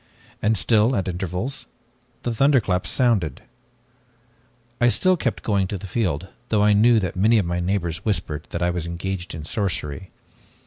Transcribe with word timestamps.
And 0.41 0.57
still, 0.57 0.95
at 0.95 1.07
intervals, 1.07 1.67
the 2.23 2.33
thunderclaps 2.33 2.89
sounded. 2.89 3.43
"I 4.81 4.89
still 4.89 5.15
kept 5.15 5.43
going 5.43 5.67
to 5.67 5.77
the 5.77 5.85
field, 5.85 6.27
though 6.49 6.63
I 6.63 6.73
knew 6.73 6.99
that 6.99 7.15
many 7.15 7.37
of 7.37 7.45
my 7.45 7.59
neighbors 7.59 8.03
whispered 8.03 8.47
that 8.49 8.63
I 8.63 8.71
was 8.71 8.87
engaged 8.87 9.35
in 9.35 9.45
sorcery. 9.45 10.09